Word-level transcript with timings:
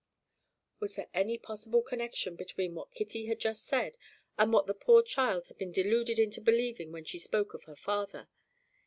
Was 0.79 0.95
there 0.95 1.09
any 1.13 1.37
possible 1.37 1.83
connection 1.83 2.35
between 2.35 2.73
what 2.73 2.89
Kitty 2.91 3.27
had 3.27 3.37
just 3.39 3.65
said, 3.67 3.97
and 4.35 4.51
what 4.51 4.65
the 4.65 4.73
poor 4.73 5.03
child 5.03 5.45
had 5.49 5.59
been 5.59 5.71
deluded 5.71 6.17
into 6.17 6.41
believing 6.41 6.91
when 6.91 7.05
she 7.05 7.19
spoke 7.19 7.53
of 7.53 7.65
her 7.65 7.75
father? 7.75 8.27